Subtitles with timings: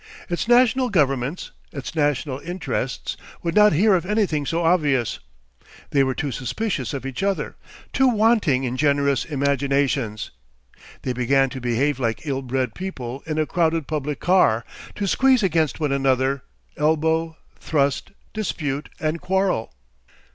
[0.31, 5.19] Its national governments, its national interests, would not hear of anything so obvious;
[5.91, 7.55] they were too suspicious of each other,
[7.93, 10.31] too wanting in generous imaginations.
[11.03, 15.43] They began to behave like ill bred people in a crowded public car, to squeeze
[15.43, 16.41] against one another,
[16.77, 19.71] elbow, thrust, dispute and quarrel.